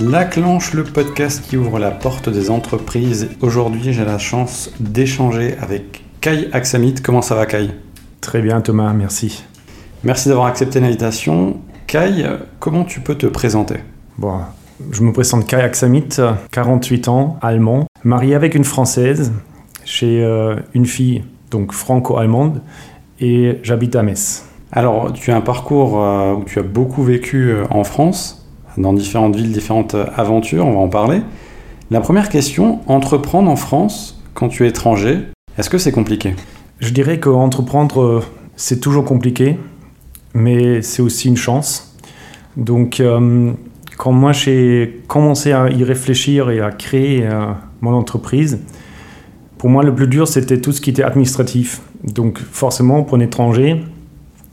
La 0.00 0.24
Clanche, 0.24 0.74
le 0.74 0.84
podcast 0.84 1.42
qui 1.44 1.56
ouvre 1.56 1.80
la 1.80 1.90
porte 1.90 2.28
des 2.28 2.50
entreprises. 2.50 3.30
Aujourd'hui, 3.40 3.92
j'ai 3.92 4.04
la 4.04 4.18
chance 4.18 4.70
d'échanger 4.78 5.56
avec 5.60 6.04
Kai 6.20 6.48
Aksamit. 6.52 6.94
Comment 7.02 7.20
ça 7.20 7.34
va, 7.34 7.46
Kai? 7.46 7.70
Très 8.20 8.40
bien, 8.40 8.60
Thomas, 8.60 8.92
merci. 8.92 9.44
Merci 10.04 10.28
d'avoir 10.28 10.46
accepté 10.46 10.78
l'invitation. 10.78 11.56
Kai, 11.88 12.24
comment 12.60 12.84
tu 12.84 13.00
peux 13.00 13.16
te 13.16 13.26
présenter? 13.26 13.78
Bon, 14.18 14.38
je 14.92 15.02
me 15.02 15.12
présente 15.12 15.48
Kai 15.48 15.56
Aksamit, 15.56 16.08
48 16.52 17.08
ans, 17.08 17.36
allemand, 17.42 17.88
marié 18.04 18.36
avec 18.36 18.54
une 18.54 18.64
Française. 18.64 19.32
J'ai 19.84 20.22
euh, 20.22 20.54
une 20.74 20.86
fille, 20.86 21.24
donc 21.50 21.72
franco-allemande, 21.72 22.62
et 23.18 23.58
j'habite 23.64 23.96
à 23.96 24.04
Metz. 24.04 24.44
Alors, 24.70 25.12
tu 25.12 25.32
as 25.32 25.36
un 25.36 25.40
parcours 25.40 26.00
euh, 26.00 26.34
où 26.34 26.44
tu 26.44 26.60
as 26.60 26.62
beaucoup 26.62 27.02
vécu 27.02 27.50
euh, 27.50 27.64
en 27.70 27.82
France, 27.82 28.37
dans 28.78 28.94
différentes 28.94 29.36
villes, 29.36 29.52
différentes 29.52 29.94
aventures, 30.16 30.66
on 30.66 30.72
va 30.72 30.78
en 30.78 30.88
parler. 30.88 31.20
La 31.90 32.00
première 32.00 32.28
question, 32.28 32.80
entreprendre 32.86 33.50
en 33.50 33.56
France 33.56 34.22
quand 34.34 34.48
tu 34.48 34.64
es 34.64 34.68
étranger, 34.68 35.18
est-ce 35.58 35.68
que 35.68 35.78
c'est 35.78 35.92
compliqué? 35.92 36.34
Je 36.80 36.90
dirais 36.90 37.18
qu'entreprendre, 37.18 38.22
c'est 38.56 38.80
toujours 38.80 39.04
compliqué, 39.04 39.58
mais 40.32 40.80
c'est 40.82 41.02
aussi 41.02 41.28
une 41.28 41.36
chance. 41.36 41.96
Donc, 42.56 43.02
quand 43.96 44.12
moi 44.12 44.32
j'ai 44.32 45.02
commencé 45.08 45.52
à 45.52 45.68
y 45.70 45.82
réfléchir 45.82 46.50
et 46.50 46.60
à 46.60 46.70
créer 46.70 47.28
mon 47.80 47.94
entreprise, 47.94 48.60
pour 49.58 49.70
moi, 49.70 49.82
le 49.82 49.92
plus 49.92 50.06
dur, 50.06 50.28
c'était 50.28 50.60
tout 50.60 50.70
ce 50.70 50.80
qui 50.80 50.90
était 50.90 51.02
administratif. 51.02 51.80
Donc 52.04 52.38
forcément, 52.38 53.02
pour 53.02 53.16
un 53.16 53.20
étranger, 53.20 53.84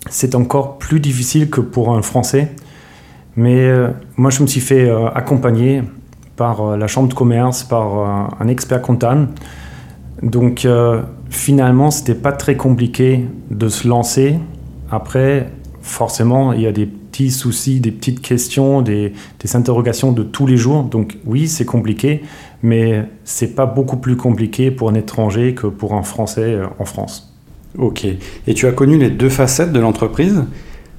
c'est 0.09 0.33
encore 0.33 0.79
plus 0.79 0.99
difficile 0.99 1.51
que 1.51 1.61
pour 1.61 1.95
un 1.95 2.01
Français. 2.01 2.51
Mais 3.37 3.65
euh, 3.65 3.89
moi, 4.17 4.29
je 4.29 4.41
me 4.41 4.47
suis 4.47 4.61
fait 4.61 4.87
euh, 4.87 5.09
accompagner 5.09 5.83
par 6.35 6.61
euh, 6.61 6.77
la 6.77 6.87
chambre 6.87 7.09
de 7.09 7.13
commerce, 7.13 7.63
par 7.63 8.35
un 8.39 8.47
expert 8.47 8.81
comptable. 8.81 9.29
Donc 10.23 10.65
finalement, 11.29 11.91
c'était 11.91 12.15
pas 12.15 12.31
très 12.31 12.55
compliqué 12.55 13.25
de 13.51 13.67
se 13.67 13.87
lancer. 13.87 14.39
Après, 14.89 15.51
forcément, 15.81 16.53
il 16.53 16.61
y 16.61 16.67
a 16.67 16.71
des 16.71 16.85
petits 16.85 17.31
soucis, 17.31 17.79
des 17.79 17.91
petites 17.91 18.21
questions, 18.21 18.81
des, 18.81 19.13
des 19.39 19.55
interrogations 19.55 20.13
de 20.13 20.23
tous 20.23 20.47
les 20.47 20.57
jours. 20.57 20.83
Donc 20.83 21.17
oui, 21.25 21.47
c'est 21.47 21.65
compliqué, 21.65 22.23
mais 22.63 23.03
c'est 23.23 23.55
pas 23.55 23.65
beaucoup 23.65 23.97
plus 23.97 24.15
compliqué 24.15 24.71
pour 24.71 24.89
un 24.89 24.95
étranger 24.95 25.53
que 25.53 25.67
pour 25.67 25.93
un 25.93 26.03
Français 26.03 26.55
euh, 26.55 26.65
en 26.79 26.85
France. 26.85 27.33
Ok. 27.77 28.05
Et 28.47 28.53
tu 28.53 28.67
as 28.67 28.71
connu 28.71 28.97
les 28.97 29.09
deux 29.09 29.29
facettes 29.29 29.73
de 29.73 29.79
l'entreprise? 29.79 30.43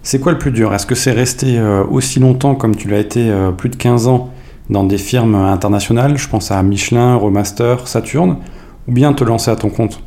C'est 0.07 0.21
quoi 0.21 0.31
le 0.31 0.39
plus 0.39 0.53
dur? 0.53 0.73
Est-ce 0.73 0.87
que 0.87 0.95
c'est 0.95 1.11
rester 1.11 1.59
euh, 1.59 1.83
aussi 1.83 2.21
longtemps 2.21 2.55
comme 2.55 2.77
tu 2.77 2.87
l'as 2.87 3.01
été 3.01 3.29
euh, 3.29 3.51
plus 3.51 3.71
de 3.71 3.75
15 3.75 4.07
ans 4.07 4.31
dans 4.71 4.85
des 4.85 4.99
firmes 4.99 5.35
internationales? 5.35 6.17
Je 6.17 6.29
pense 6.29 6.53
à 6.53 6.63
Michelin, 6.63 7.17
Remaster, 7.17 7.89
Saturn, 7.89 8.37
ou 8.87 8.93
bien 8.93 9.13
te 9.15 9.25
lancer 9.25 9.51
à 9.51 9.57
ton 9.57 9.69
compte? 9.69 10.01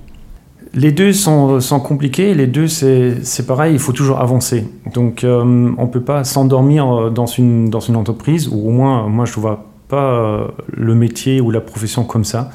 Les 0.73 0.93
deux 0.93 1.11
sont, 1.11 1.59
compliqués, 1.83 2.33
les 2.33 2.47
deux 2.47 2.69
c'est 2.69 3.45
pareil, 3.45 3.73
il 3.73 3.79
faut 3.79 3.91
toujours 3.91 4.21
avancer. 4.21 4.69
Donc 4.93 5.25
on 5.25 5.45
ne 5.45 5.87
peut 5.87 6.03
pas 6.03 6.23
s'endormir 6.23 7.11
dans 7.11 7.25
une, 7.25 7.69
dans 7.69 7.81
une 7.81 7.97
entreprise, 7.97 8.47
ou 8.47 8.69
au 8.69 8.71
moins 8.71 9.09
moi 9.09 9.25
je 9.25 9.31
ne 9.31 9.41
vois 9.41 9.65
pas 9.89 10.13
euh, 10.13 10.47
le 10.71 10.95
métier 10.95 11.41
ou 11.41 11.51
la 11.51 11.59
profession 11.59 12.05
comme 12.05 12.23
ça. 12.23 12.51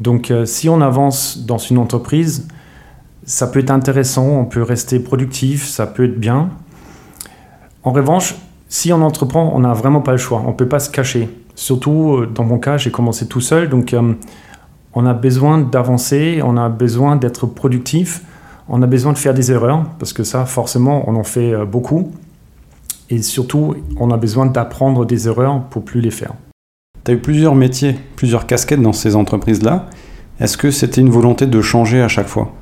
Donc 0.00 0.30
euh, 0.30 0.46
si 0.46 0.70
on 0.70 0.80
avance 0.80 1.44
dans 1.44 1.58
une 1.58 1.76
entreprise, 1.76 2.48
ça 3.24 3.48
peut 3.48 3.58
être 3.58 3.72
intéressant, 3.72 4.26
on 4.26 4.46
peut 4.46 4.62
rester 4.62 5.00
productif, 5.00 5.66
ça 5.66 5.86
peut 5.86 6.04
être 6.04 6.18
bien. 6.18 6.48
En 7.84 7.92
revanche, 7.92 8.34
si 8.68 8.92
on 8.92 9.02
entreprend, 9.02 9.52
on 9.54 9.60
n'a 9.60 9.72
vraiment 9.72 10.00
pas 10.00 10.12
le 10.12 10.18
choix, 10.18 10.42
on 10.44 10.50
ne 10.50 10.56
peut 10.56 10.68
pas 10.68 10.78
se 10.78 10.90
cacher. 10.90 11.28
Surtout 11.54 12.16
euh, 12.16 12.26
dans 12.26 12.44
mon 12.44 12.58
cas, 12.58 12.76
j'ai 12.76 12.90
commencé 12.90 13.26
tout 13.26 13.40
seul, 13.40 13.68
donc 13.68 13.94
on 14.94 15.06
a 15.06 15.14
besoin 15.14 15.58
d'avancer, 15.58 16.40
on 16.44 16.56
a 16.56 16.68
besoin 16.68 17.16
d'être 17.16 17.46
productif, 17.46 18.22
on 18.68 18.82
a 18.82 18.86
besoin 18.86 19.12
de 19.12 19.18
faire 19.18 19.34
des 19.34 19.50
erreurs, 19.50 19.84
parce 19.98 20.12
que 20.12 20.24
ça, 20.24 20.44
forcément, 20.44 21.08
on 21.08 21.16
en 21.16 21.24
fait 21.24 21.54
beaucoup. 21.64 22.12
Et 23.10 23.22
surtout, 23.22 23.74
on 23.98 24.10
a 24.10 24.16
besoin 24.18 24.46
d'apprendre 24.46 25.06
des 25.06 25.28
erreurs 25.28 25.62
pour 25.70 25.82
plus 25.84 26.00
les 26.00 26.10
faire. 26.10 26.34
Tu 27.04 27.12
as 27.12 27.14
eu 27.14 27.18
plusieurs 27.18 27.54
métiers, 27.54 27.96
plusieurs 28.16 28.46
casquettes 28.46 28.82
dans 28.82 28.92
ces 28.92 29.16
entreprises-là. 29.16 29.86
Est-ce 30.40 30.58
que 30.58 30.70
c'était 30.70 31.00
une 31.00 31.08
volonté 31.08 31.46
de 31.46 31.62
changer 31.62 32.02
à 32.02 32.08
chaque 32.08 32.28
fois? 32.28 32.52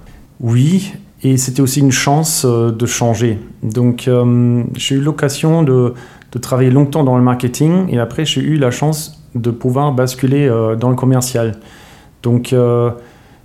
Oui, 0.40 0.94
et 1.26 1.36
c'était 1.38 1.60
aussi 1.60 1.80
une 1.80 1.92
chance 1.92 2.44
euh, 2.44 2.70
de 2.70 2.86
changer. 2.86 3.40
Donc 3.62 4.06
euh, 4.06 4.62
j'ai 4.74 4.94
eu 4.94 5.00
l'occasion 5.00 5.62
de, 5.62 5.94
travailler 6.40 6.70
longtemps 6.70 7.02
dans 7.02 7.16
le 7.16 7.22
marketing 7.22 7.86
et 7.88 7.98
après 7.98 8.26
j'ai 8.26 8.42
eu 8.42 8.58
la 8.58 8.70
chance 8.70 9.24
de 9.34 9.50
pouvoir 9.50 9.92
basculer 9.92 10.46
euh, 10.46 10.76
dans 10.76 10.90
le 10.90 10.94
commercial. 10.94 11.52
Donc 12.22 12.54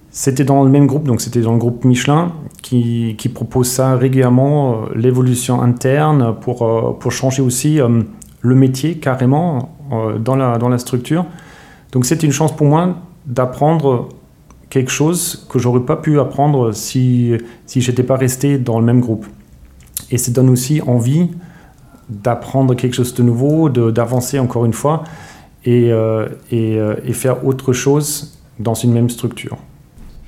c'était 0.09 0.43
dans 0.43 0.63
le 0.63 0.69
même 0.69 0.87
groupe, 0.87 1.05
donc 1.05 1.21
c'était 1.21 1.41
dans 1.41 1.53
le 1.53 1.57
groupe 1.59 1.85
Michelin 1.85 2.33
qui, 2.63 3.15
propose 3.33 3.67
ça 3.67 3.95
régulièrement, 3.95 4.85
l'évolution 4.95 5.61
interne 5.61 6.35
pour, 6.41 7.11
changer 7.11 7.43
aussi 7.43 7.79
le 8.41 8.55
métier 8.55 8.95
carrément 8.95 9.75
dans, 10.19 10.35
la, 10.35 10.57
dans 10.57 10.67
la 10.67 10.79
structure. 10.79 11.25
Donc 11.91 12.05
c'est 12.05 12.23
une 12.23 12.31
chance 12.31 12.55
pour 12.55 12.65
moi 12.65 12.95
d'apprendre 13.27 14.09
quelque 14.71 14.89
chose 14.89 15.45
que 15.49 15.59
j'aurais 15.59 15.81
pas 15.81 15.97
pu 15.97 16.19
apprendre 16.19 16.71
si, 16.71 17.33
si 17.67 17.81
j'étais 17.81 18.03
pas 18.03 18.15
resté 18.15 18.57
dans 18.57 18.79
le 18.79 18.85
même 18.85 19.01
groupe. 19.01 19.27
Et 20.09 20.17
ça 20.17 20.31
donne 20.31 20.49
aussi 20.49 20.81
envie 20.87 21.27
d'apprendre 22.09 22.73
quelque 22.73 22.95
chose 22.95 23.13
de 23.13 23.21
nouveau, 23.21 23.69
d'avancer 23.69 24.39
encore 24.39 24.65
une 24.65 24.73
fois 24.73 25.03
et, 25.65 25.91
euh, 25.91 26.27
et, 26.51 26.77
euh, 26.79 26.95
et, 27.05 27.13
faire 27.13 27.45
autre 27.45 27.73
chose 27.73 28.39
dans 28.59 28.73
une 28.73 28.93
même 28.93 29.09
structure. 29.09 29.57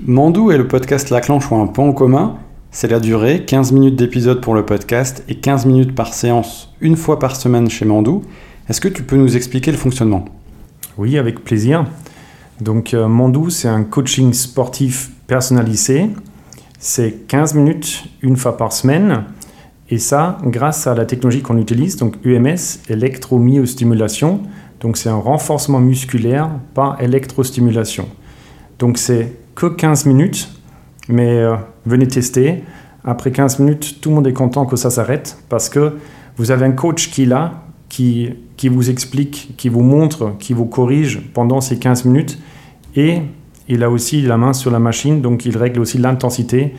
Mandou 0.05 0.51
et 0.51 0.57
le 0.57 0.67
podcast 0.67 1.09
La 1.09 1.21
Clanche 1.21 1.49
ont 1.51 1.63
un 1.63 1.67
point 1.67 1.87
en 1.87 1.93
commun, 1.93 2.35
c'est 2.69 2.91
la 2.91 2.99
durée, 2.99 3.45
15 3.45 3.71
minutes 3.71 3.95
d'épisode 3.95 4.41
pour 4.41 4.55
le 4.55 4.65
podcast 4.65 5.23
et 5.29 5.35
15 5.35 5.65
minutes 5.65 5.95
par 5.95 6.13
séance, 6.13 6.73
une 6.81 6.97
fois 6.97 7.17
par 7.17 7.37
semaine 7.37 7.69
chez 7.69 7.85
Mandou. 7.85 8.23
Est-ce 8.67 8.81
que 8.81 8.89
tu 8.89 9.03
peux 9.03 9.15
nous 9.15 9.37
expliquer 9.37 9.71
le 9.71 9.77
fonctionnement? 9.77 10.25
Oui, 10.97 11.17
avec 11.17 11.43
plaisir. 11.43 11.85
Donc 12.63 12.93
euh, 12.93 13.07
Mandou, 13.07 13.49
c'est 13.49 13.67
un 13.67 13.83
coaching 13.83 14.31
sportif 14.31 15.11
personnalisé. 15.27 16.09
C'est 16.79 17.27
15 17.27 17.55
minutes 17.55 18.05
une 18.21 18.37
fois 18.37 18.55
par 18.55 18.71
semaine. 18.71 19.25
Et 19.89 19.97
ça, 19.97 20.37
grâce 20.45 20.87
à 20.87 20.95
la 20.95 21.05
technologie 21.05 21.41
qu'on 21.41 21.57
utilise, 21.57 21.97
donc 21.97 22.15
UMS, 22.23 22.79
électromyostimulation. 22.89 24.41
Donc 24.79 24.95
c'est 24.97 25.09
un 25.09 25.17
renforcement 25.17 25.79
musculaire 25.79 26.49
par 26.73 27.01
électrostimulation. 27.01 28.07
Donc 28.79 28.97
c'est 28.97 29.33
que 29.55 29.65
15 29.65 30.05
minutes, 30.05 30.49
mais 31.09 31.39
euh, 31.39 31.55
venez 31.85 32.07
tester. 32.07 32.63
Après 33.03 33.31
15 33.31 33.59
minutes, 33.59 33.99
tout 33.99 34.09
le 34.09 34.15
monde 34.15 34.27
est 34.27 34.33
content 34.33 34.65
que 34.65 34.77
ça 34.77 34.89
s'arrête 34.89 35.37
parce 35.49 35.67
que 35.67 35.97
vous 36.37 36.51
avez 36.51 36.65
un 36.65 36.71
coach 36.71 37.11
qui 37.11 37.23
est 37.23 37.27
là, 37.27 37.63
qui, 37.89 38.29
qui 38.55 38.69
vous 38.69 38.89
explique, 38.89 39.53
qui 39.57 39.67
vous 39.67 39.83
montre, 39.83 40.35
qui 40.39 40.53
vous 40.53 40.65
corrige 40.65 41.21
pendant 41.33 41.59
ces 41.59 41.77
15 41.77 42.05
minutes. 42.05 42.39
Et 42.95 43.21
il 43.67 43.83
a 43.83 43.89
aussi 43.89 44.21
la 44.21 44.37
main 44.37 44.53
sur 44.53 44.71
la 44.71 44.79
machine, 44.79 45.21
donc 45.21 45.45
il 45.45 45.57
règle 45.57 45.79
aussi 45.79 45.97
l'intensité. 45.97 46.73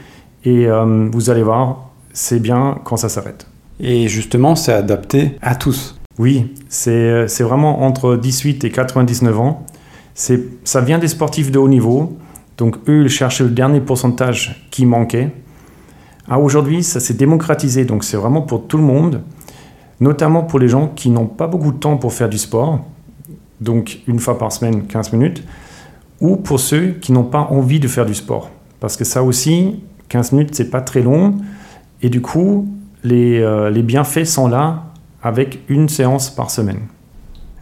Et 0.44 0.66
euh, 0.66 1.08
vous 1.10 1.30
allez 1.30 1.42
voir, 1.42 1.90
c'est 2.12 2.40
bien 2.40 2.78
quand 2.84 2.96
ça 2.96 3.08
s'arrête. 3.08 3.46
Et 3.80 4.08
justement, 4.08 4.54
c'est 4.54 4.72
adapté 4.72 5.36
à 5.42 5.56
tous. 5.56 5.98
Oui, 6.18 6.54
c'est 6.68 7.26
vraiment 7.40 7.82
entre 7.82 8.16
18 8.16 8.64
et 8.64 8.70
99 8.70 9.40
ans. 9.40 9.66
Ça 10.14 10.80
vient 10.80 10.98
des 10.98 11.08
sportifs 11.08 11.50
de 11.50 11.58
haut 11.58 11.68
niveau. 11.68 12.16
Donc 12.56 12.76
eux, 12.88 13.02
ils 13.04 13.08
cherchaient 13.08 13.44
le 13.44 13.50
dernier 13.50 13.80
pourcentage 13.80 14.68
qui 14.70 14.86
manquait. 14.86 15.32
Ah, 16.28 16.38
Aujourd'hui, 16.38 16.84
ça 16.84 17.00
s'est 17.00 17.14
démocratisé, 17.14 17.84
donc 17.84 18.04
c'est 18.04 18.16
vraiment 18.16 18.42
pour 18.42 18.66
tout 18.68 18.76
le 18.76 18.84
monde 18.84 19.22
notamment 20.00 20.42
pour 20.42 20.58
les 20.58 20.68
gens 20.68 20.88
qui 20.88 21.10
n'ont 21.10 21.26
pas 21.26 21.46
beaucoup 21.46 21.72
de 21.72 21.78
temps 21.78 21.96
pour 21.96 22.12
faire 22.12 22.28
du 22.28 22.38
sport, 22.38 22.80
donc 23.60 24.00
une 24.06 24.18
fois 24.18 24.38
par 24.38 24.52
semaine, 24.52 24.86
15 24.86 25.12
minutes, 25.12 25.42
ou 26.20 26.36
pour 26.36 26.60
ceux 26.60 26.90
qui 27.00 27.12
n'ont 27.12 27.24
pas 27.24 27.48
envie 27.50 27.80
de 27.80 27.88
faire 27.88 28.06
du 28.06 28.14
sport. 28.14 28.50
Parce 28.80 28.96
que 28.96 29.04
ça 29.04 29.22
aussi, 29.22 29.80
15 30.08 30.32
minutes, 30.32 30.54
c'est 30.54 30.70
pas 30.70 30.80
très 30.80 31.02
long, 31.02 31.36
et 32.02 32.08
du 32.08 32.20
coup, 32.20 32.68
les, 33.02 33.40
euh, 33.40 33.70
les 33.70 33.82
bienfaits 33.82 34.24
sont 34.24 34.48
là 34.48 34.84
avec 35.22 35.60
une 35.68 35.88
séance 35.88 36.30
par 36.30 36.50
semaine. 36.50 36.80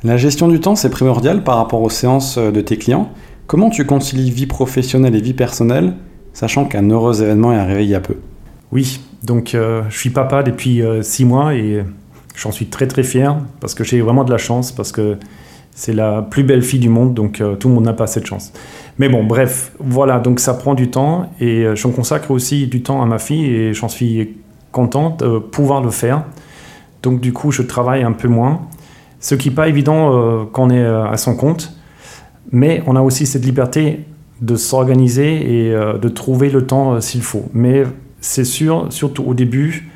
La 0.05 0.17
gestion 0.17 0.49
du 0.49 0.61
temps, 0.61 0.75
c'est 0.75 0.91
primordial 0.91 1.45
par 1.45 1.57
rapport 1.57 1.83
aux 1.83 1.91
séances 1.91 2.39
euh, 2.39 2.51
de 2.51 2.61
tes 2.61 2.77
clients. 2.77 3.11
Comment 3.47 3.71
tu 3.71 3.87
concilies 3.87 4.31
vie 4.31 4.47
professionnelle 4.47 5.15
et 5.15 5.21
vie 5.21 5.35
personnelle, 5.35 5.95
sachant 6.33 6.65
qu'un 6.65 6.89
heureux 6.91 7.23
événement 7.23 7.53
est 7.53 7.59
arrivé 7.59 7.85
il 7.85 7.91
y 7.91 7.95
a 7.95 8.01
peu? 8.01 8.17
Oui, 8.73 9.01
donc 9.23 9.55
euh, 9.55 9.83
je 9.91 9.99
suis 9.99 10.11
papa 10.11 10.43
depuis 10.43 10.83
6 11.03 11.25
mois 11.25 11.55
et 11.55 11.85
J'en 12.35 12.51
suis 12.51 12.67
très 12.67 12.87
très 12.87 13.03
fier 13.03 13.37
parce 13.61 13.75
que 13.75 13.85
j'ai 13.85 14.01
vraiment 14.01 14.25
de 14.25 14.31
la 14.31 14.39
chance, 14.39 14.73
parce 14.73 14.93
que 14.93 15.19
c'est 15.75 15.95
la 15.95 16.23
plus 16.23 16.45
belle 16.45 16.63
fille 16.63 16.81
du 16.81 16.89
monde, 16.89 17.15
donc 17.15 17.41
euh, 17.41 17.57
tout 17.57 17.69
le 17.69 17.75
monde 17.75 17.85
n'a 17.85 17.95
pas 17.95 18.07
cette 18.07 18.27
chance. 18.27 18.53
Mais 18.99 19.09
bon, 19.09 19.25
bref, 19.25 19.73
voilà, 19.79 20.19
donc 20.19 20.39
ça 20.39 20.55
prend 20.55 20.75
du 20.75 20.91
temps 20.91 21.31
et 21.41 21.65
euh, 21.65 21.75
j'en 21.75 21.91
consacre 21.91 22.31
aussi 22.31 22.67
du 22.67 22.83
temps 22.83 23.03
à 23.03 23.07
ma 23.07 23.19
fille 23.19 23.47
et 23.47 23.75
j'en 23.75 23.89
suis 23.89 24.37
contente 24.71 25.21
de 25.21 25.39
pouvoir 25.39 25.83
le 25.83 25.91
faire. 25.91 26.25
Donc 27.03 27.21
du 27.21 27.33
coup, 27.33 27.51
je 27.51 27.63
travaille 27.63 28.03
un 28.03 28.13
peu 28.13 28.29
moins. 28.29 28.63
Ce 29.19 29.35
qui 29.35 29.49
n'est 29.49 29.55
pas 29.55 29.69
évident 29.69 30.13
euh, 30.13 30.45
quand 30.51 30.65
on 30.65 30.71
est 30.71 30.79
euh, 30.79 31.07
à 31.07 31.17
son 31.17 31.37
compte, 31.37 31.75
mais 32.51 32.83
on 32.87 32.97
a 32.97 33.01
aussi 33.01 33.25
cette 33.25 33.45
liberté 33.45 34.05
de 34.41 34.57
s'organiser 34.57 35.69
et 35.69 35.71
de 35.73 36.09
trouver 36.09 36.51
le 36.51 36.67
temps 36.67 37.01
s'il 37.01 37.23
faut. 37.23 37.45
Mais 37.55 37.85
c'est 38.21 38.45
sûr, 38.45 38.87
surtout 38.91 39.23
au 39.23 39.35
début, 39.35 39.89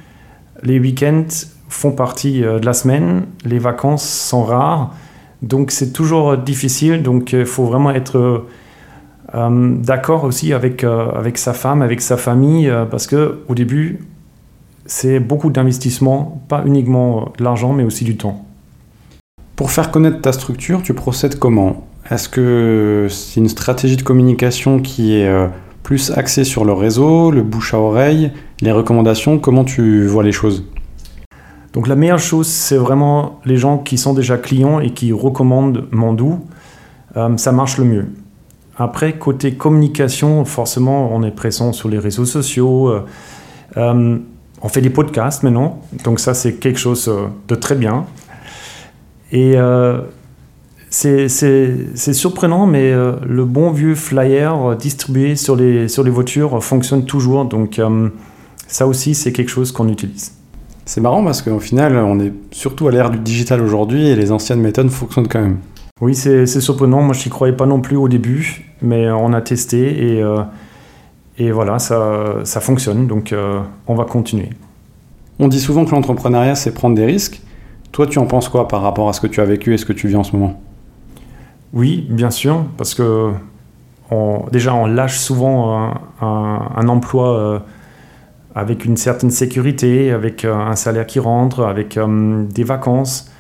les 0.62 0.78
week-ends 0.78 1.26
font 1.68 1.90
partie 1.90 2.42
de 2.42 2.64
la 2.64 2.72
semaine, 2.72 3.24
les 3.44 3.58
vacances 3.58 4.08
sont 4.08 4.44
rares, 4.44 4.94
donc 5.42 5.70
c'est 5.70 5.92
toujours 5.92 6.36
difficile, 6.36 7.02
donc 7.02 7.32
il 7.32 7.46
faut 7.46 7.64
vraiment 7.64 7.90
être 7.90 8.44
d'accord 9.32 10.24
aussi 10.24 10.52
avec, 10.52 10.84
avec 10.84 11.36
sa 11.36 11.52
femme, 11.52 11.82
avec 11.82 12.00
sa 12.00 12.16
famille, 12.16 12.72
parce 12.90 13.06
qu'au 13.06 13.54
début, 13.54 14.00
c'est 14.86 15.20
beaucoup 15.20 15.50
d'investissement, 15.50 16.42
pas 16.48 16.62
uniquement 16.64 17.32
de 17.36 17.44
l'argent, 17.44 17.72
mais 17.72 17.82
aussi 17.82 18.04
du 18.04 18.16
temps. 18.16 18.44
Pour 19.56 19.70
faire 19.70 19.90
connaître 19.90 20.20
ta 20.20 20.32
structure, 20.32 20.82
tu 20.82 20.94
procèdes 20.94 21.38
comment? 21.38 21.86
Est-ce 22.10 22.28
que 22.28 23.08
c'est 23.10 23.40
une 23.40 23.48
stratégie 23.48 23.96
de 23.96 24.02
communication 24.02 24.78
qui 24.80 25.16
est 25.16 25.26
euh, 25.26 25.48
plus 25.82 26.12
axée 26.12 26.44
sur 26.44 26.64
le 26.64 26.72
réseau, 26.72 27.30
le 27.30 27.42
bouche 27.42 27.74
à 27.74 27.80
oreille, 27.80 28.30
les 28.60 28.70
recommandations? 28.70 29.38
Comment 29.38 29.64
tu 29.64 30.06
vois 30.06 30.22
les 30.22 30.32
choses? 30.32 30.64
Donc 31.76 31.86
la 31.86 31.94
meilleure 31.94 32.18
chose, 32.18 32.48
c'est 32.48 32.76
vraiment 32.76 33.38
les 33.44 33.56
gens 33.56 33.78
qui 33.78 33.98
sont 33.98 34.14
déjà 34.14 34.38
clients 34.38 34.80
et 34.80 34.90
qui 34.90 35.12
recommandent 35.12 35.86
Mandou. 35.92 36.40
Euh, 37.16 37.36
ça 37.36 37.52
marche 37.52 37.78
le 37.78 37.84
mieux. 37.84 38.06
Après, 38.76 39.12
côté 39.12 39.54
communication, 39.54 40.44
forcément, 40.44 41.14
on 41.14 41.22
est 41.22 41.30
présent 41.30 41.72
sur 41.72 41.88
les 41.88 41.98
réseaux 41.98 42.24
sociaux. 42.24 42.92
Euh, 43.76 44.18
on 44.62 44.68
fait 44.68 44.80
des 44.80 44.90
podcasts 44.90 45.42
maintenant, 45.42 45.80
donc 46.04 46.18
ça 46.18 46.34
c'est 46.34 46.54
quelque 46.54 46.78
chose 46.78 47.08
euh, 47.08 47.26
de 47.48 47.54
très 47.54 47.74
bien. 47.74 48.06
Et 49.32 49.52
euh, 49.56 50.00
c'est 50.88 51.28
surprenant, 51.28 52.66
mais 52.66 52.90
euh, 52.90 53.12
le 53.26 53.44
bon 53.44 53.70
vieux 53.70 53.94
flyer 53.94 54.76
distribué 54.76 55.36
sur 55.36 55.56
les 55.56 56.10
voitures 56.10 56.64
fonctionne 56.64 57.04
toujours, 57.04 57.44
donc 57.44 57.80
ça 58.66 58.86
aussi 58.86 59.14
c'est 59.14 59.32
quelque 59.32 59.50
chose 59.50 59.72
qu'on 59.72 59.88
utilise. 59.88 60.35
C'est 60.86 61.00
marrant 61.02 61.22
parce 61.22 61.42
qu'au 61.42 61.60
final, 61.60 61.96
on 61.96 62.18
est 62.18 62.32
surtout 62.52 62.88
à 62.88 62.92
l'ère 62.92 63.10
du 63.10 63.18
digital 63.18 63.60
aujourd'hui 63.60 64.08
et 64.08 64.16
les 64.16 64.32
anciennes 64.32 64.60
méthodes 64.60 64.88
fonctionnent 64.88 65.28
quand 65.28 65.40
même. 65.40 65.58
Oui, 66.00 66.14
c'est 66.14 66.46
surprenant. 66.46 67.02
Moi, 67.02 67.14
je 67.14 67.24
n'y 67.24 67.30
croyais 67.30 67.54
pas 67.54 67.66
non 67.66 67.80
plus 67.80 67.96
au 67.96 68.08
début, 68.08 68.64
mais 68.80 69.10
on 69.10 69.32
a 69.34 69.42
testé 69.42 70.16
et 70.16 70.22
et 71.38 71.50
voilà, 71.50 71.78
ça, 71.78 72.36
ça 72.44 72.60
fonctionne, 72.60 73.06
donc 73.06 73.32
euh, 73.32 73.60
on 73.86 73.94
va 73.94 74.04
continuer. 74.04 74.50
On 75.38 75.48
dit 75.48 75.60
souvent 75.60 75.84
que 75.84 75.90
l'entrepreneuriat, 75.90 76.54
c'est 76.54 76.72
prendre 76.72 76.96
des 76.96 77.04
risques. 77.04 77.42
Toi, 77.92 78.06
tu 78.06 78.18
en 78.18 78.26
penses 78.26 78.48
quoi 78.48 78.68
par 78.68 78.80
rapport 78.80 79.08
à 79.08 79.12
ce 79.12 79.20
que 79.20 79.26
tu 79.26 79.40
as 79.40 79.44
vécu 79.44 79.74
et 79.74 79.78
ce 79.78 79.84
que 79.84 79.92
tu 79.92 80.08
vis 80.08 80.16
en 80.16 80.24
ce 80.24 80.32
moment? 80.32 80.60
Oui, 81.74 82.06
bien 82.08 82.30
sûr, 82.30 82.64
parce 82.78 82.94
que 82.94 83.32
déjà, 84.50 84.74
on 84.74 84.86
lâche 84.86 85.18
souvent 85.18 85.92
un, 86.22 86.88
emploi 86.88 87.38
euh, 87.38 87.58
avec 88.56 88.84
une 88.84 88.96
certaine 88.96 89.30
sécurité, 89.30 90.10
avec 90.10 90.44
euh, 90.44 90.52
un 90.52 90.74
salaire 90.74 91.06
qui 91.06 91.20
rentre, 91.20 91.64
avec 91.64 91.96
des 91.96 92.64
vacances. 92.64 93.30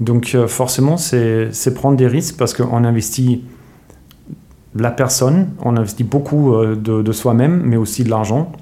Donc 0.00 0.36
forcément, 0.46 0.98
c'est 0.98 1.74
prendre 1.74 1.96
des 1.96 2.06
risques 2.06 2.36
parce 2.36 2.52
qu'on 2.52 2.84
investit 2.84 3.42
la 4.78 4.90
personne, 4.90 5.48
on 5.62 5.76
investit 5.76 6.04
beaucoup 6.04 6.54
euh, 6.54 6.76
de, 6.76 7.12
soi-même, 7.12 7.62
mais 7.64 7.76
aussi 7.76 8.04
de 8.04 8.10
l'argent, 8.10 8.52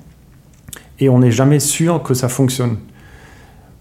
et 1.00 1.08
on 1.08 1.18
n'est 1.18 1.32
jamais 1.32 1.60
sûr 1.60 2.02
que 2.02 2.14
ça 2.14 2.28
fonctionne. 2.28 2.76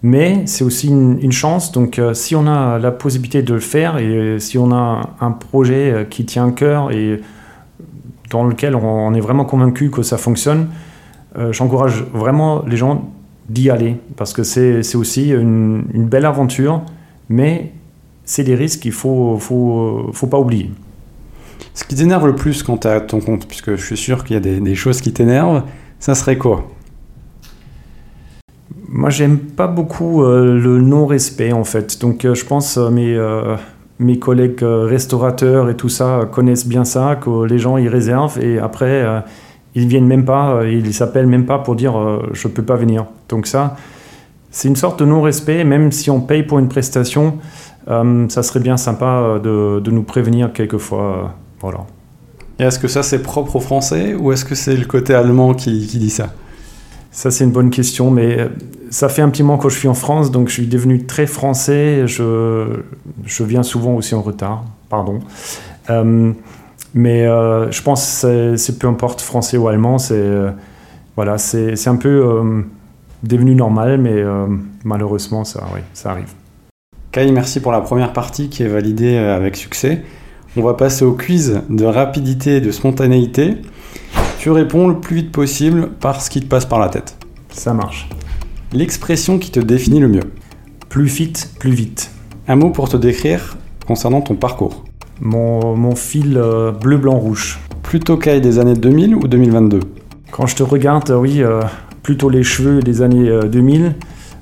Mais 0.02 0.46
c'est 0.48 0.66
aussi 0.66 0.90
une, 0.90 1.32
chance, 1.32 1.72
donc 1.72 1.98
euh, 1.98 2.14
si 2.14 2.36
on 2.36 2.46
a 2.46 2.78
la 2.78 2.92
possibilité 2.92 3.42
de 3.42 3.54
le 3.54 3.60
faire, 3.60 3.98
et 4.00 4.38
si 4.40 4.58
on 4.58 4.72
a 4.72 5.12
un 5.22 5.32
projet 5.32 5.92
euh, 5.92 6.04
qui 6.04 6.26
tient 6.26 6.50
à 6.50 6.52
cœur 6.52 6.92
et 6.92 7.22
dans 8.30 8.44
lequel 8.44 8.76
on, 8.76 9.14
est 9.14 9.22
vraiment 9.22 9.46
convaincu 9.46 9.92
que 9.92 10.02
ça 10.02 10.18
fonctionne, 10.18 10.68
j'encourage 11.52 12.04
vraiment 12.14 12.64
les 12.66 12.78
gens 12.78 13.12
d'y 13.50 13.70
aller, 13.70 13.98
parce 14.16 14.34
que 14.34 14.44
c'est 14.44 14.96
aussi 14.96 15.32
une, 15.32 15.84
belle 15.94 16.26
aventure, 16.26 16.82
mais 17.30 17.72
c'est 18.26 18.44
des 18.44 18.56
risques 18.56 18.82
qu'il 18.82 18.92
ne 18.92 18.96
faut, 18.96 19.38
faut, 19.40 20.10
faut 20.14 20.28
pas 20.28 20.40
oublier. 20.40 20.72
Ce 21.74 21.84
qui 21.84 21.96
t'énerve 21.96 22.28
le 22.28 22.36
plus 22.36 22.62
quand 22.62 22.78
tu 22.78 22.88
as 22.88 23.02
ton 23.02 23.20
compte, 23.20 23.48
puisque 23.48 23.76
je 23.76 23.84
suis 23.84 23.98
sûr 23.98 24.24
qu'il 24.24 24.36
y 24.36 24.38
a 24.38 24.60
des, 24.60 24.76
choses 24.76 25.02
qui 25.02 25.12
t'énervent, 25.12 25.64
ça 26.00 26.14
serait 26.14 26.38
quoi? 26.38 26.68
Moi, 28.90 29.10
j'aime 29.10 29.40
pas 29.40 29.66
beaucoup 29.66 30.24
euh, 30.24 30.60
le 30.60 30.80
non-respect, 30.82 31.52
en 31.52 31.64
fait. 31.64 32.00
Donc, 32.00 32.26
euh, 32.26 32.36
je 32.36 32.46
pense 32.46 32.78
euh, 32.78 32.92
mes, 32.92 33.18
mes 33.98 34.20
collègues 34.20 34.62
restaurateurs 34.62 35.70
et 35.70 35.76
tout 35.76 35.90
ça 35.90 36.30
connaissent 36.32 36.68
bien 36.68 36.86
ça, 36.86 37.16
que 37.20 37.46
les 37.46 37.58
gens, 37.58 37.78
ils 37.78 37.88
réservent 37.88 38.40
et 38.40 38.60
après, 38.60 39.24
ils 39.76 39.88
viennent 39.88 40.08
même 40.08 40.26
pas, 40.26 40.64
ils 40.66 40.94
s'appellent 40.94 41.28
même 41.28 41.46
pas 41.46 41.60
pour 41.60 41.76
dire 41.76 41.94
je 42.34 42.48
peux 42.48 42.64
pas 42.64 42.76
venir. 42.76 43.06
Donc, 43.30 43.48
ça, 43.48 43.76
c'est 44.52 44.68
une 44.68 44.76
sorte 44.76 45.00
de 45.00 45.06
non-respect, 45.06 45.64
même 45.64 45.92
si 45.92 46.12
on 46.12 46.22
paye 46.22 46.44
pour 46.44 46.60
une 46.60 46.70
prestation. 46.70 47.40
ça 47.88 48.44
serait 48.44 48.60
bien 48.60 48.78
sympa 48.78 49.40
de, 49.44 49.80
de 49.80 49.92
nous 49.92 50.04
prévenir 50.04 50.54
quelquefois 50.54 51.36
voilà. 51.64 51.80
Et 52.60 52.64
est-ce 52.64 52.78
que 52.78 52.88
ça 52.88 53.02
c'est 53.04 53.22
propre 53.22 53.56
aux 53.56 53.62
Français 53.62 54.14
ou 54.14 54.32
est-ce 54.32 54.46
que 54.46 54.54
c'est 54.54 54.76
le 54.76 54.86
côté 54.86 55.14
allemand 55.14 55.54
qui, 55.54 55.80
dit 55.80 56.10
ça? 56.10 56.34
Ça 57.12 57.32
c'est 57.32 57.46
une 57.46 57.52
bonne 57.52 57.70
question, 57.70 58.12
mais 58.12 58.40
euh, 58.40 58.50
ça 58.90 59.10
fait 59.10 59.22
un 59.22 59.30
petit 59.30 59.44
moment 59.44 59.58
que 59.58 59.70
je 59.70 59.78
suis 59.78 59.88
en 59.88 59.94
France, 59.94 60.30
donc 60.30 60.50
je 60.50 60.54
suis 60.54 60.68
devenu 60.68 61.06
très 61.06 61.26
français. 61.26 62.06
Je, 62.06 62.82
je 63.26 63.44
viens 63.44 63.64
souvent 63.64 63.96
aussi 63.96 64.14
en 64.14 64.22
retard, 64.22 64.66
pardon. 64.90 65.20
Euh, 65.90 66.34
mais 66.94 67.26
euh, 67.26 67.72
je 67.72 67.82
pense 67.82 68.22
que 68.22 68.56
c'est 68.56 68.80
peu 68.80 68.88
importe 68.88 69.22
français 69.22 69.58
ou 69.58 69.68
allemand, 69.68 69.98
c'est 69.98 70.32
voilà, 71.16 71.38
c'est 71.38 71.88
un 71.88 71.96
peu 71.96 72.66
devenu 73.22 73.56
normal, 73.56 74.00
mais 74.00 74.24
malheureusement 74.84 75.44
ça, 75.44 75.64
oui, 75.74 75.82
ça 75.94 76.12
arrive. 76.12 76.34
Kai, 77.12 77.32
merci 77.32 77.60
pour 77.60 77.72
la 77.72 77.82
première 77.82 78.14
partie 78.14 78.50
qui 78.50 78.64
est 78.64 78.68
validée 78.68 79.18
avec 79.18 79.56
succès. 79.56 80.04
On 80.56 80.62
va 80.62 80.76
passer 80.76 81.04
au 81.04 81.14
quiz 81.14 81.62
de 81.70 81.86
rapidité 81.86 82.58
et 82.58 82.62
de 82.62 82.72
spontanéité. 82.72 83.58
Tu 84.38 84.52
réponds 84.52 84.88
le 84.88 85.00
plus 85.00 85.16
vite 85.16 85.32
possible 85.32 85.90
par 85.90 86.22
ce 86.22 86.30
qui 86.30 86.42
te 86.42 86.46
passe 86.46 86.66
par 86.66 86.80
la 86.80 86.90
tête. 86.90 87.16
Ça 87.50 87.74
marche. 87.74 88.08
L'expression 88.72 89.40
qui 89.40 89.52
te 89.52 89.60
définit 89.60 90.00
le 90.00 90.08
mieux. 90.08 90.34
Plus 90.90 91.06
vite, 91.06 91.52
plus 91.60 91.72
vite. 91.72 92.12
Un 92.48 92.56
mot 92.56 92.70
pour 92.70 92.90
te 92.90 92.98
décrire 92.98 93.58
concernant 93.88 94.22
ton 94.22 94.36
parcours. 94.36 94.84
Mon, 95.22 95.96
fil 95.96 96.38
euh, 96.38 96.72
bleu, 96.72 96.98
blanc, 96.98 97.18
rouge. 97.18 97.60
Plutôt 97.82 98.18
caille 98.18 98.42
des 98.42 98.60
années 98.60 98.74
2000 98.74 99.16
ou 99.16 99.28
2022 99.28 99.80
Quand 100.32 100.48
je 100.48 100.56
te 100.56 100.64
regarde, 100.64 101.10
euh, 101.12 101.18
oui, 101.18 101.42
euh, 101.42 101.62
plutôt 102.02 102.30
les 102.30 102.44
cheveux 102.44 102.82
des 102.82 103.02
années 103.02 103.32
2000. 103.50 103.96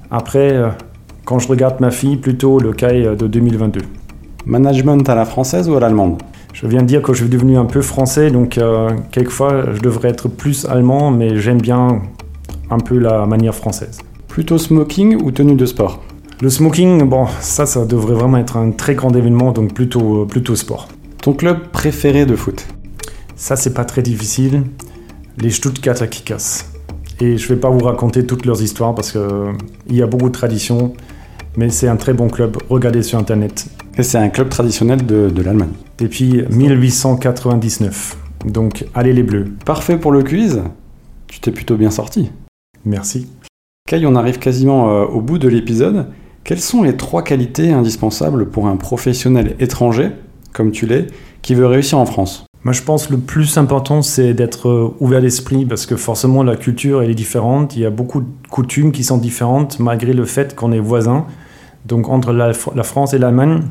Après, 0.10 0.60
quand 1.26 1.40
je 1.40 1.48
regarde 1.48 1.80
ma 1.80 1.92
fille, 1.92 2.18
plutôt 2.18 2.60
le 2.60 2.74
caille 2.74 3.16
de 3.16 3.28
2022. 3.28 3.82
Management 4.46 5.08
à 5.08 5.16
la 5.16 5.26
française 5.26 5.70
ou 5.70 5.76
à 5.76 5.80
l'allemande 5.80 6.22
Je 6.54 6.66
viens 6.66 6.82
de 6.82 6.88
dire 6.88 7.02
que 7.02 7.14
je 7.14 7.22
suis 7.22 7.30
devenu 7.30 7.58
un 7.58 7.66
peu 7.66 7.82
français, 7.82 8.32
donc 8.32 8.58
euh, 8.58 8.90
quelquefois 9.12 9.66
je 9.74 9.82
devrais 9.82 10.10
être 10.10 10.28
plus 10.28 10.66
allemand, 10.66 11.12
mais 11.12 11.38
j'aime 11.38 11.62
bien 11.62 12.02
un 12.70 12.80
peu 12.80 12.98
la 12.98 13.26
manière 13.28 13.54
française. 13.54 14.00
Plutôt 14.28 14.58
smoking 14.58 15.22
ou 15.22 15.32
tenue 15.32 15.56
de 15.56 15.66
sport 15.66 16.02
Le 16.42 16.50
smoking, 16.50 17.08
bon, 17.08 17.28
ça, 17.40 17.68
ça 17.68 17.86
devrait 17.86 18.16
vraiment 18.16 18.38
être 18.38 18.58
un 18.58 18.72
très 18.72 18.96
grand 18.96 19.16
événement, 19.16 19.52
donc 19.52 19.76
plutôt, 19.76 20.24
euh, 20.24 20.26
plutôt 20.26 20.56
sport. 20.56 20.88
Ton 21.22 21.34
club 21.34 21.68
préféré 21.68 22.26
de 22.26 22.36
foot 22.36 22.66
Ça, 23.36 23.56
c'est 23.56 23.76
pas 23.76 23.86
très 23.86 24.02
difficile. 24.02 24.64
Les 25.38 25.52
Stuttgarter 25.52 26.08
Kickers. 26.08 26.66
Et 27.20 27.38
je 27.38 27.48
vais 27.48 27.60
pas 27.60 27.70
vous 27.70 27.86
raconter 27.86 28.26
toutes 28.26 28.48
leurs 28.48 28.64
histoires 28.64 28.96
parce 28.96 29.12
qu'il 29.12 29.22
euh, 29.22 29.52
y 29.88 30.02
a 30.02 30.08
beaucoup 30.08 30.30
de 30.30 30.34
traditions, 30.34 30.94
mais 31.58 31.70
c'est 31.70 31.88
un 31.88 31.96
très 31.96 32.14
bon 32.14 32.28
club. 32.28 32.58
Regardez 32.70 33.04
sur 33.04 33.20
internet. 33.20 33.68
Et 34.00 34.02
c'est 34.02 34.18
un 34.18 34.30
club 34.30 34.50
traditionnel 34.50 35.06
de, 35.06 35.30
de 35.30 35.42
l'Allemagne. 35.44 35.74
Depuis 36.00 36.42
1899. 36.50 38.18
Donc, 38.48 38.88
allez 38.96 39.14
les 39.14 39.22
Bleus. 39.22 39.46
Parfait 39.64 39.98
pour 40.00 40.12
le 40.12 40.24
quiz. 40.24 40.64
Tu 41.28 41.40
t'es 41.40 41.52
plutôt 41.52 41.76
bien 41.76 41.92
sorti. 41.92 42.32
Merci. 42.84 43.28
Kai, 43.88 44.04
on 44.08 44.16
arrive 44.16 44.40
quasiment 44.40 44.90
euh, 44.90 45.06
au 45.06 45.22
bout 45.22 45.38
de 45.38 45.48
l'épisode. 45.48 46.08
Quelles 46.44 46.60
sont 46.60 46.84
les 46.84 46.98
trois 46.98 47.24
qualités 47.24 47.72
indispensables 47.72 48.50
pour 48.50 48.68
un 48.68 48.76
professionnel 48.76 49.56
étranger, 49.60 50.12
comme 50.54 50.72
tu 50.72 50.86
l'es, 50.86 51.08
qui 51.42 51.56
veut 51.56 51.68
réussir 51.68 51.98
en 52.00 52.06
France? 52.06 52.46
Moi, 52.64 52.74
je 52.74 52.82
pense 52.82 53.08
que 53.08 53.14
le 53.14 53.20
plus 53.20 53.58
important, 53.58 54.02
c'est 54.02 54.34
d'être 54.34 54.70
euh, 54.70 54.96
ouvert 55.00 55.22
d'esprit 55.22 55.66
parce 55.66 55.86
que 55.86 55.96
forcément, 55.96 56.44
la 56.44 56.56
culture, 56.56 57.02
elle 57.02 57.10
est 57.10 57.16
différente. 57.16 57.76
Il 57.76 57.82
y 57.82 57.86
a 57.86 57.90
beaucoup 57.90 58.22
de 58.22 58.28
coutumes 58.50 58.92
qui 58.92 59.04
sont 59.04 59.18
différentes 59.18 59.80
malgré 59.80 60.14
le 60.14 60.26
fait 60.26 60.56
qu'on 60.56 60.72
est 60.72 60.80
voisins. 60.80 61.26
Donc, 61.86 62.10
entre 62.10 62.34
la, 62.34 62.54
France 62.84 63.14
et 63.14 63.18
l'Allemagne, 63.18 63.62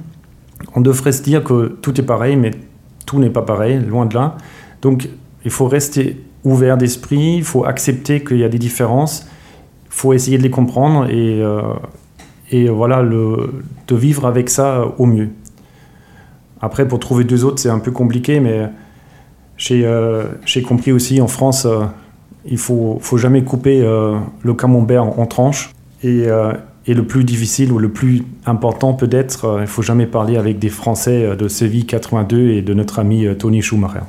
on 0.75 0.81
devrait 0.81 1.13
se 1.13 1.23
dire 1.23 1.45
que 1.45 1.79
tout 1.83 2.01
est 2.01 2.05
pareil, 2.05 2.37
mais 2.37 2.51
tout 3.07 3.19
n'est 3.19 3.31
pas 3.31 3.43
pareil, 3.43 3.81
loin 3.81 4.07
de 4.07 4.15
là. 4.15 4.37
Donc 4.83 5.09
il 5.45 5.51
faut 5.51 5.67
rester 5.67 6.25
ouvert 6.45 6.77
d'esprit, 6.77 7.37
il 7.39 7.45
faut 7.45 7.65
accepter 7.65 8.23
qu'il 8.23 8.39
y 8.39 8.45
a 8.45 8.49
des 8.49 8.59
différences, 8.59 9.27
il 9.87 9.93
faut 9.93 10.13
essayer 10.13 10.39
de 10.39 10.43
les 10.43 10.51
comprendre 10.51 11.11
et, 11.11 11.43
euh, 11.43 11.63
et 12.51 12.69
voilà, 12.69 13.03
de 13.03 13.97
vivre 13.97 14.27
avec 14.27 14.51
ça 14.51 14.85
au 14.99 15.07
mieux. 15.07 15.29
Après, 16.61 16.87
pour 16.87 16.99
trouver 16.99 17.25
deux 17.25 17.45
autres, 17.45 17.59
c'est 17.59 17.71
un 17.71 17.79
peu 17.79 17.91
compliqué, 17.91 18.41
mais 18.41 18.69
j'ai 19.61 19.83
euh, 19.85 20.25
compris 20.67 20.91
aussi 20.91 21.21
en 21.21 21.29
France, 21.29 21.67
euh, 21.67 21.85
il 22.47 22.57
faut, 22.57 22.99
faut 23.01 23.19
jamais 23.19 23.45
couper 23.45 23.83
euh, 23.83 24.19
le 24.43 24.55
camembert 24.55 25.05
en, 25.05 25.27
tranches. 25.27 25.73
Et, 26.03 26.25
et, 26.87 26.95
le 26.95 27.03
plus 27.03 27.25
difficile 27.25 27.73
ou 27.73 27.79
le 27.79 27.91
plus 27.91 28.23
important 28.47 28.95
peut-être, 28.95 29.59
il 29.61 29.67
faut 29.67 29.83
jamais 29.83 30.07
parler 30.07 30.39
avec 30.39 30.59
des 30.59 30.71
Français 30.71 31.37
de 31.37 31.47
Séville 31.47 31.85
82 31.85 32.49
et 32.53 32.63
de 32.63 32.73
notre 32.73 33.01
ami 33.01 33.27
Tony 33.39 33.61
Schumacher. 33.61 34.01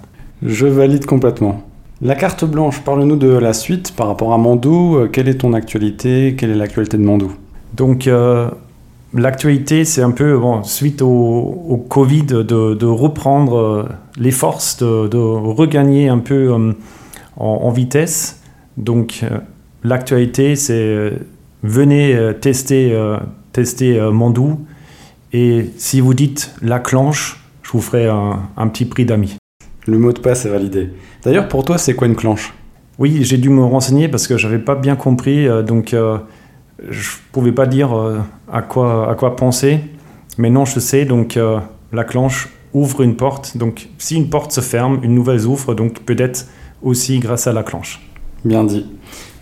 Je 0.41 0.67
valide 0.67 1.05
complètement. 1.05 1.63
La 2.01 2.15
carte 2.15 2.45
blanche, 2.45 2.79
parle-nous 2.79 3.17
de 3.17 3.27
la 3.27 3.51
suite 3.51 3.93
par 3.93 4.07
rapport 4.07 4.31
à 4.31 4.37
Mandou. 4.37 4.99
Quelle 5.11 5.27
est 5.27 5.39
ton 5.39 5.51
actualité? 5.51 6.35
Quelle 6.37 6.51
est 6.51 6.55
l'actualité 6.55 6.95
de 6.95 7.03
Mandou? 7.03 7.33
Donc, 7.75 8.07
l'actualité, 9.13 9.85
c'est 9.85 10.01
un 10.01 10.11
peu, 10.11 10.37
bon, 10.37 10.63
suite 10.63 11.01
au, 11.01 11.85
Covid, 11.89 12.23
de, 12.23 12.85
reprendre 12.85 13.57
euh, 13.57 13.89
les 14.17 14.31
forces, 14.31 14.77
de, 14.81 15.17
regagner 15.17 16.09
un 16.09 16.19
peu 16.19 16.53
euh, 16.53 16.73
en, 17.37 17.71
vitesse. 17.71 18.41
Donc, 18.77 19.21
euh, 19.23 19.39
l'actualité, 19.83 20.55
c'est 20.55 21.13
venez 21.63 22.17
tester, 22.41 22.97
tester 23.51 23.99
Mandou. 24.11 24.65
Et 25.33 25.69
si 25.77 26.01
vous 26.01 26.13
dites 26.13 26.53
la 26.61 26.79
clanche, 26.79 27.39
je 27.61 27.71
vous 27.71 27.81
ferai 27.81 28.07
un, 28.07 28.67
petit 28.67 28.85
prix 28.85 29.05
d'amis. 29.05 29.35
Le 29.85 29.97
mot 29.97 30.11
de 30.11 30.19
passe 30.19 30.45
est 30.45 30.49
validé. 30.49 30.89
D'ailleurs, 31.23 31.47
pour 31.47 31.63
toi, 31.63 31.77
c'est 31.77 31.93
quoi 31.93 32.07
une 32.07 32.15
clanche? 32.15 32.53
Oui, 32.97 33.19
j'ai 33.21 33.37
dû 33.37 33.49
me 33.49 33.63
renseigner 33.63 34.07
parce 34.07 34.27
que 34.27 34.37
j'avais 34.37 34.59
pas 34.59 34.75
bien 34.75 34.95
compris. 34.95 35.47
donc, 35.63 35.95
je 36.89 37.09
pouvais 37.31 37.51
pas 37.51 37.65
dire 37.65 37.97
euh, 37.97 38.19
à 38.51 38.61
quoi, 38.61 39.09
à 39.09 39.15
quoi 39.15 39.35
penser. 39.35 39.79
Maintenant, 40.37 40.65
je 40.65 40.79
sais, 40.79 41.05
donc 41.05 41.37
euh, 41.37 41.59
la 41.91 42.03
clanche 42.03 42.49
ouvre 42.73 43.01
une 43.01 43.15
porte. 43.15 43.57
Donc, 43.57 43.89
si 43.97 44.15
une 44.15 44.29
porte 44.29 44.51
se 44.51 44.61
ferme, 44.61 44.99
une 45.03 45.13
nouvelle 45.13 45.45
ouvre, 45.45 45.73
donc 45.73 45.99
peut-être 46.01 46.47
aussi 46.81 47.19
grâce 47.19 47.47
à 47.47 47.53
la 47.53 47.63
clanche. 47.63 48.01
Bien 48.43 48.63
dit. 48.63 48.87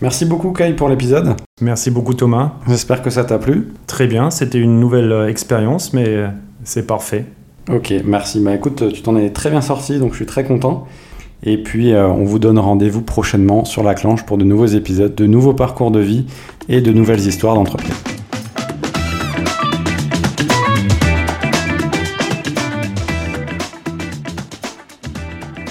Merci 0.02 0.26
beaucoup, 0.26 0.52
Kai, 0.52 0.74
pour 0.74 0.88
l'épisode. 0.88 1.34
Merci 1.60 1.90
beaucoup, 1.90 2.12
Thomas. 2.12 2.52
J'espère 2.68 3.02
que 3.02 3.10
ça 3.10 3.24
t'a 3.24 3.38
plu. 3.38 3.72
Très 3.86 4.06
bien, 4.06 4.30
c'était 4.30 4.58
une 4.58 4.78
nouvelle 4.78 5.12
euh, 5.12 5.28
expérience, 5.28 5.92
mais 5.92 6.24
c'est 6.64 6.86
parfait. 6.86 7.24
Ok, 7.70 7.94
merci. 8.04 8.40
Bah 8.40 8.54
écoute, 8.54 8.92
tu 8.92 9.02
t'en 9.02 9.16
es 9.16 9.30
très 9.30 9.50
bien 9.50 9.60
sorti, 9.60 9.98
donc 9.98 10.10
je 10.10 10.16
suis 10.16 10.26
très 10.26 10.44
content. 10.44 10.86
Et 11.42 11.62
puis, 11.62 11.92
euh, 11.92 12.06
on 12.06 12.24
vous 12.24 12.38
donne 12.38 12.58
rendez-vous 12.58 13.02
prochainement 13.02 13.64
sur 13.64 13.82
la 13.82 13.94
clanche 13.94 14.26
pour 14.26 14.36
de 14.36 14.44
nouveaux 14.44 14.66
épisodes, 14.66 15.14
de 15.14 15.26
nouveaux 15.26 15.54
parcours 15.54 15.90
de 15.90 16.00
vie 16.00 16.26
et 16.68 16.82
de 16.82 16.92
nouvelles 16.92 17.26
histoires 17.26 17.54
d'entreprise. 17.54 17.94